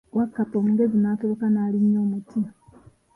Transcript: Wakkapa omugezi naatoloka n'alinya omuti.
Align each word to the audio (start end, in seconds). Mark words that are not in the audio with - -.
Wakkapa 0.17 0.53
omugezi 0.61 0.97
naatoloka 0.99 1.45
n'alinya 1.49 1.99
omuti. 2.05 2.41